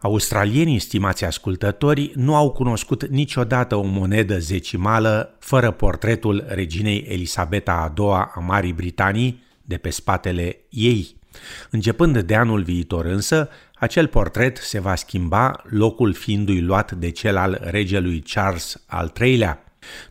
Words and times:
Australienii, 0.00 0.78
stimați 0.78 1.24
ascultători, 1.24 2.12
nu 2.14 2.34
au 2.34 2.50
cunoscut 2.50 3.06
niciodată 3.06 3.76
o 3.76 3.82
monedă 3.82 4.38
zecimală 4.38 5.36
fără 5.38 5.70
portretul 5.70 6.44
reginei 6.48 7.04
Elisabeta 7.08 7.72
a 7.72 7.92
II 8.02 8.10
a 8.10 8.40
Marii 8.46 8.72
Britanii 8.72 9.42
de 9.62 9.76
pe 9.76 9.90
spatele 9.90 10.56
ei. 10.68 11.16
Începând 11.70 12.20
de 12.20 12.34
anul 12.34 12.62
viitor 12.62 13.04
însă, 13.04 13.48
acel 13.74 14.06
portret 14.06 14.56
se 14.56 14.80
va 14.80 14.94
schimba, 14.94 15.62
locul 15.64 16.12
fiindu-i 16.12 16.60
luat 16.60 16.92
de 16.92 17.10
cel 17.10 17.36
al 17.36 17.60
regelui 17.62 18.20
Charles 18.20 18.82
al 18.86 19.12
III-lea. 19.20 19.64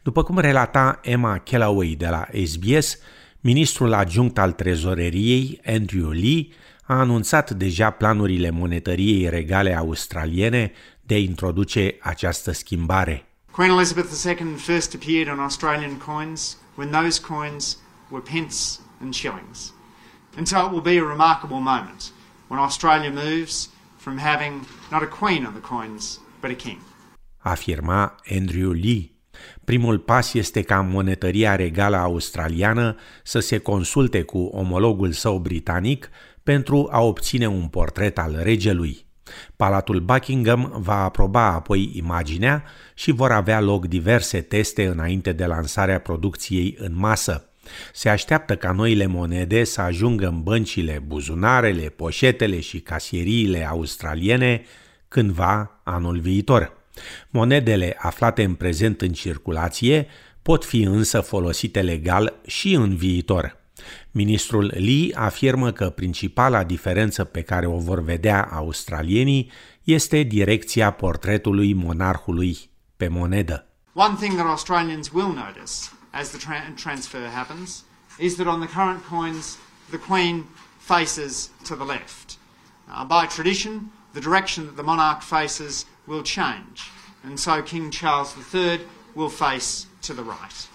După 0.04 0.24
cum 0.24 0.40
relata 0.40 1.00
Emma 1.04 1.38
Kellaway 1.38 1.96
de 1.98 2.08
la 2.08 2.28
SBS, 2.46 2.98
ministrul 3.42 3.94
adjunct 3.94 4.38
al 4.38 4.52
trezoreriei, 4.52 5.62
Andrew 5.66 6.10
Lee, 6.10 6.48
a 6.90 7.00
anunțat 7.00 7.52
deja 7.52 7.90
planurile 7.90 8.50
monetăriei 8.50 9.30
regale 9.30 9.76
australiene 9.76 10.72
de 11.02 11.14
a 11.14 11.18
introduce 11.18 11.98
această 12.02 12.52
schimbare. 12.52 13.26
Queen 13.52 13.72
Elizabeth 13.72 14.24
II 14.26 14.56
first 14.58 14.94
appeared 14.94 15.28
on 15.28 15.40
Australian 15.40 15.98
coins 15.98 16.58
when 16.76 16.90
those 16.90 17.22
coins 17.22 17.78
were 18.12 18.24
pence 18.32 18.80
and 19.02 19.14
shillings. 19.14 19.74
And 20.38 20.48
so 20.48 20.58
it 20.58 20.72
will 20.72 20.82
be 20.94 20.98
a 20.98 21.04
remarkable 21.04 21.60
moment 21.60 22.12
when 22.48 22.60
Australia 22.60 23.12
moves 23.12 23.70
from 23.98 24.18
having 24.18 24.54
not 24.92 25.02
a 25.02 25.10
queen 25.20 25.46
on 25.46 25.54
the 25.54 25.68
coins, 25.76 26.20
but 26.42 26.52
a 26.52 26.56
king. 26.56 26.80
Afirma 27.38 28.16
Andrew 28.38 28.72
Lee. 28.72 29.12
Primul 29.64 30.00
pas 30.00 30.34
este 30.34 30.62
ca 30.62 30.82
monetăria 30.82 31.56
regală 31.56 31.98
australiană 31.98 32.96
să 33.24 33.40
se 33.40 33.58
consulte 33.58 34.22
cu 34.22 34.38
omologul 34.38 35.12
său 35.12 35.38
britanic 35.38 36.10
pentru 36.50 36.88
a 36.92 37.02
obține 37.02 37.48
un 37.48 37.68
portret 37.68 38.18
al 38.18 38.40
regelui. 38.42 39.06
Palatul 39.56 40.00
Buckingham 40.00 40.74
va 40.76 41.04
aproba 41.04 41.46
apoi 41.46 41.92
imaginea 41.96 42.64
și 42.94 43.12
vor 43.12 43.32
avea 43.32 43.60
loc 43.60 43.86
diverse 43.86 44.42
teste 44.42 44.86
înainte 44.86 45.32
de 45.32 45.46
lansarea 45.46 46.00
producției 46.00 46.76
în 46.80 46.92
masă. 46.96 47.50
Se 47.94 48.10
așteaptă 48.10 48.56
ca 48.56 48.72
noile 48.72 49.06
monede 49.06 49.64
să 49.64 49.82
ajungă 49.82 50.28
în 50.28 50.44
băncile, 50.44 51.04
buzunarele, 51.06 51.90
poșetele 51.90 52.60
și 52.60 52.80
casieriile 52.80 53.68
australiene 53.68 54.64
cândva 55.08 55.82
anul 55.84 56.20
viitor. 56.20 56.78
Monedele 57.30 57.96
aflate 58.00 58.44
în 58.44 58.54
prezent 58.54 59.02
în 59.02 59.12
circulație 59.12 60.08
pot 60.42 60.66
fi 60.66 60.82
însă 60.82 61.20
folosite 61.22 61.82
legal 61.82 62.34
și 62.46 62.74
în 62.74 62.96
viitor. 62.96 63.59
Ministrul 64.26 64.72
Lee 64.76 65.16
afirmă 65.16 65.72
că 65.72 65.90
principala 65.90 66.64
diferență 66.64 67.24
pe 67.24 67.42
care 67.42 67.68
o 67.68 67.78
vor 67.78 68.02
vedea 68.02 68.50
australienii 68.52 69.52
este 69.84 70.22
direcția 70.22 70.92
portretului 70.92 71.74
monarhului 71.74 72.70
pe 72.98 73.08
monedă. 73.08 73.68
One 73.94 74.16
thing 74.16 74.34
that 74.34 74.48
Australians 74.48 75.12
will 75.14 75.34
notice 75.46 75.74
as 76.12 76.30
the 76.30 76.38
tra- 76.38 76.74
transfer 76.84 77.22
happens 77.34 77.84
is 78.18 78.36
that 78.36 78.48
on 78.48 78.60
the 78.60 78.70
current 78.80 79.02
coins 79.10 79.58
the 79.90 80.00
Queen 80.10 80.46
faces 80.78 81.50
to 81.68 81.76
the 81.76 81.86
left. 81.86 82.28
Uh, 82.88 83.06
by 83.08 83.26
tradition, 83.36 83.92
the 84.12 84.22
direction 84.30 84.66
that 84.66 84.76
the 84.76 84.86
monarch 84.92 85.22
faces 85.22 85.86
will 86.08 86.24
change, 86.24 86.78
and 87.24 87.40
so 87.40 87.62
King 87.62 87.92
Charles 87.92 88.30
III 88.54 88.80
will 89.14 89.30
face 89.30 89.86
to 90.02 90.14
the 90.14 90.24
right. 90.24 90.68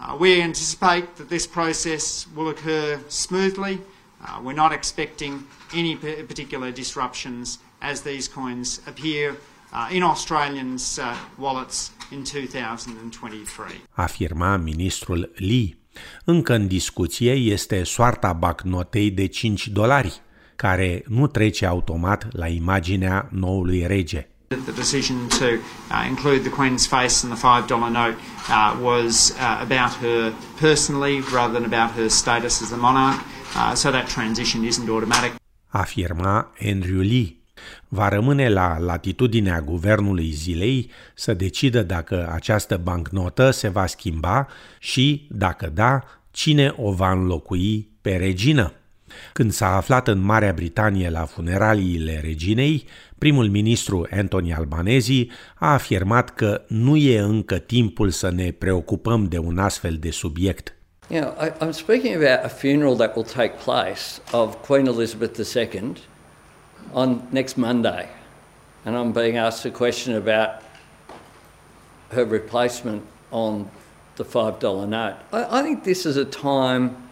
Uh, 0.00 0.16
we 0.18 0.40
anticipate 0.42 1.16
that 1.16 1.28
this 1.28 1.46
process 1.46 2.26
will 2.34 2.48
occur 2.48 2.98
smoothly. 3.08 3.78
Uh, 4.24 4.40
we're 4.42 4.60
not 4.64 4.72
expecting 4.72 5.46
any 5.74 5.94
particular 6.26 6.70
disruptions 6.70 7.58
as 7.80 8.00
these 8.00 8.28
coins 8.28 8.80
appear 8.86 9.36
uh, 9.72 9.88
in 9.92 10.02
Australians' 10.02 10.98
uh, 10.98 11.14
wallets 11.38 11.92
in 12.10 12.24
2023. 12.24 13.80
Afirma 13.90 14.56
ministrul 14.56 15.32
Lee. 15.36 15.78
Încă 16.24 16.54
în 16.54 16.66
discuție 16.66 17.32
este 17.32 17.82
soarta 17.82 18.32
bacnotei 18.32 19.10
de 19.10 19.26
5 19.26 19.68
dolari, 19.68 20.20
care 20.56 21.02
nu 21.06 21.26
trece 21.26 21.66
automat 21.66 22.28
la 22.32 22.48
imaginea 22.48 23.28
noului 23.30 23.86
rege. 23.86 24.29
The 24.50 24.72
decision 24.72 25.28
to 25.38 25.62
uh, 25.92 26.04
include 26.08 26.42
the 26.42 26.50
Queen's 26.50 26.84
face 26.84 27.22
in 27.22 27.30
the 27.30 27.36
$5 27.36 27.92
note 27.92 28.16
uh, 28.48 28.76
was 28.80 29.32
uh, 29.38 29.58
about 29.62 29.92
her 30.02 30.34
personally 30.58 31.20
rather 31.20 31.52
than 31.52 31.64
about 31.64 31.90
her 31.92 32.08
status 32.08 32.60
as 32.60 32.72
a 32.72 32.76
monarch, 32.76 33.22
uh, 33.54 33.76
so 33.76 33.92
that 33.92 34.08
transition 34.08 34.64
isn't 34.64 34.88
automatic. 34.90 35.32
Afirma 35.72 36.48
Andrew 36.60 37.00
Lee. 37.00 37.36
Va 37.88 38.08
rămâne 38.08 38.48
la 38.48 38.78
latitudinea 38.78 39.60
guvernului 39.60 40.30
zilei 40.30 40.90
să 41.14 41.34
decidă 41.34 41.82
dacă 41.82 42.30
această 42.32 42.76
bancnotă 42.76 43.50
se 43.50 43.68
va 43.68 43.86
schimba 43.86 44.48
și, 44.78 45.28
dacă 45.30 45.66
da, 45.66 46.02
cine 46.30 46.74
o 46.76 46.92
va 46.92 47.10
înlocui 47.10 47.88
pe 48.00 48.16
regină. 48.16 48.72
Când 49.32 49.52
s-a 49.52 49.76
aflat 49.76 50.08
în 50.08 50.20
Marea 50.20 50.52
Britanie 50.52 51.10
la 51.10 51.24
funeraliile 51.24 52.20
reginei, 52.22 52.86
primul 53.18 53.48
ministru 53.48 54.06
Anthony 54.10 54.54
Albanese 54.54 55.26
a 55.54 55.72
afirmat 55.72 56.30
că 56.30 56.62
nu 56.68 56.96
e 56.96 57.18
încă 57.18 57.58
timpul 57.58 58.10
să 58.10 58.30
ne 58.30 58.50
preocupăm 58.50 59.24
de 59.24 59.38
un 59.38 59.58
astfel 59.58 59.96
de 60.00 60.10
subiect. 60.10 60.74
You 61.08 61.20
know, 61.20 61.34
I, 61.40 61.50
I'm 61.64 61.72
speaking 61.72 62.14
about 62.14 62.44
a 62.44 62.48
funeral 62.48 62.96
that 62.96 63.16
will 63.16 63.26
take 63.26 63.54
place 63.64 64.20
of 64.32 64.54
Queen 64.66 64.86
Elizabeth 64.86 65.56
II 65.56 65.96
on 66.92 67.22
next 67.30 67.56
Monday, 67.56 68.06
and 68.84 68.96
I'm 68.96 69.12
being 69.12 69.36
asked 69.36 69.64
a 69.64 69.76
question 69.76 70.14
about 70.14 70.62
her 72.10 72.24
replacement 72.24 73.02
on 73.30 73.70
the 74.16 74.24
$5 74.24 74.88
note. 74.88 75.16
I, 75.32 75.58
I 75.58 75.62
think 75.62 75.82
this 75.82 76.06
is 76.06 76.16
a 76.16 76.24
time 76.24 77.09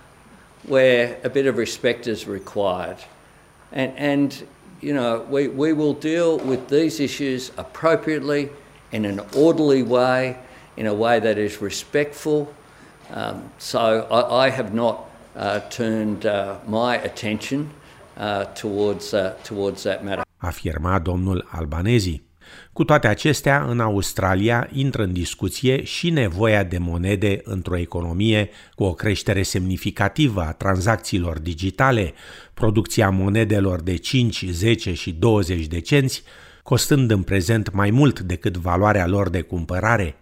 where 0.65 1.19
a 1.25 1.31
bit 1.31 1.47
of 1.47 1.57
respect 1.57 2.07
is 2.07 2.27
required. 2.27 2.99
And, 3.73 3.97
and 3.97 4.47
you 4.81 4.93
know, 4.93 5.27
we, 5.29 5.49
we 5.49 5.73
will 5.73 5.95
deal 5.95 6.39
with 6.39 6.69
these 6.69 7.01
issues 7.01 7.51
appropriately 7.57 8.51
in 8.93 9.05
an 9.05 9.21
orderly 9.37 9.83
way, 9.83 10.39
in 10.77 10.87
a 10.87 10.95
way 10.95 11.21
that 11.21 11.39
is 11.39 11.61
respectful. 11.61 12.53
Um, 13.11 13.51
so 13.59 14.07
I, 14.11 14.47
I, 14.47 14.51
have 14.51 14.75
not 14.75 15.09
uh, 15.35 15.61
turned 15.71 16.27
uh, 16.27 16.59
my 16.67 16.97
attention 16.97 17.71
uh, 18.17 18.45
towards, 18.47 19.15
uh, 19.15 19.37
towards 19.45 19.83
that 19.85 20.05
matter. 20.05 20.25
Afirma 20.43 21.01
domnul 21.01 21.43
Albanezi. 21.53 22.21
Cu 22.73 22.85
toate 22.85 23.07
acestea, 23.07 23.65
în 23.69 23.81
Australia 23.81 24.69
intră 24.73 25.03
în 25.03 25.13
discuție 25.13 25.85
și 25.85 26.11
nevoia 26.11 26.65
de 26.65 26.79
monede 26.79 27.41
într-o 27.45 27.77
economie 27.77 28.51
cu 28.75 28.85
o 28.85 28.95
creștere 28.95 29.43
semnificativă 29.43 30.41
a 30.41 30.53
tranzacțiilor 30.53 31.39
digitale, 31.39 32.13
producția 32.55 33.11
monedelor 33.11 33.81
de 33.81 33.97
5, 33.97 34.45
10 34.51 34.93
și 34.93 35.13
20 35.13 35.67
de 35.67 35.81
cenți, 35.81 36.23
costând 36.63 37.11
în 37.11 37.23
prezent 37.23 37.73
mai 37.73 37.91
mult 37.91 38.21
decât 38.21 38.57
valoarea 38.57 39.07
lor 39.07 39.29
de 39.29 39.41
cumpărare. 39.41 40.17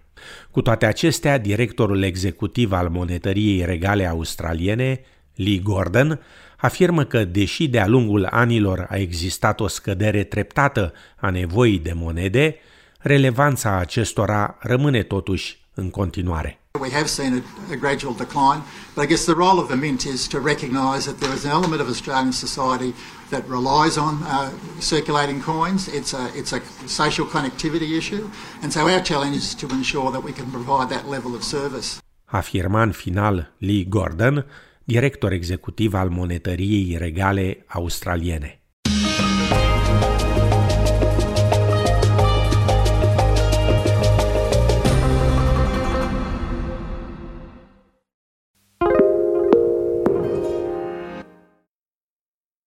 Cu 0.51 0.63
toate 0.63 0.87
acestea, 0.87 1.39
directorul 1.39 2.03
executiv 2.03 2.73
al 2.73 2.89
monetăriei 2.89 3.65
regale 3.65 4.07
australiene, 4.07 5.01
Lee 5.35 5.59
Gordon, 5.59 6.21
afirmă 6.57 7.05
că, 7.05 7.25
deși 7.25 7.69
de-a 7.69 7.87
lungul 7.87 8.27
anilor 8.31 8.87
a 8.91 8.97
existat 8.97 9.61
o 9.61 9.67
scădere 9.67 10.25
treptată 10.25 10.93
a 11.17 11.31
nevoii 11.31 11.79
de 11.79 11.93
monede, 11.93 12.57
relevanța 12.99 13.77
acestora 13.77 14.57
rămâne 14.61 15.03
totuși 15.03 15.65
în 15.75 15.91
continuare. 15.91 16.61
We 16.81 16.91
have 16.93 17.07
seen 17.07 17.33
a, 17.33 17.73
a 17.73 17.77
gradual 17.77 18.15
decline, 18.15 18.63
but 18.95 19.05
I 19.05 19.07
guess 19.07 19.25
the 19.25 19.35
role 19.35 19.59
of 19.61 19.69
the 19.69 19.77
Mint 19.77 20.03
is 20.03 20.27
to 20.27 20.39
recognise 20.39 21.03
that 21.11 21.19
there 21.19 21.35
is 21.35 21.45
an 21.45 21.51
element 21.51 21.81
of 21.81 21.89
Australian 21.89 22.33
society 22.33 22.95
that 23.31 23.43
relies 23.49 23.97
on 23.97 24.15
uh, 24.15 24.51
circulating 24.79 25.43
coins. 25.43 25.87
It's 25.87 26.13
a, 26.13 26.25
it's 26.39 26.53
a 26.53 26.61
social 26.87 27.27
connectivity 27.27 27.97
issue, 27.97 28.25
and 28.63 28.73
so 28.73 28.81
our 28.81 29.03
challenge 29.03 29.37
is 29.37 29.55
to 29.55 29.67
ensure 29.69 30.11
that 30.11 30.23
we 30.25 30.33
can 30.33 30.47
provide 30.51 30.89
that 30.95 31.09
level 31.09 31.35
of 31.35 31.43
service. 31.43 31.99
Afirma 32.25 32.83
în 32.83 32.93
final 32.93 33.55
Lee 33.59 33.85
Gordon, 33.89 34.47
director 34.89 35.33
executiv 35.33 35.95
al 35.95 36.09
monetăriei 36.09 36.97
regale 36.97 37.65
australiene. 37.67 38.61